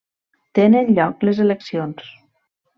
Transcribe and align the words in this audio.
Tenen 0.59 0.89
lloc 1.01 1.23
les 1.31 1.43
eleccions. 1.45 2.13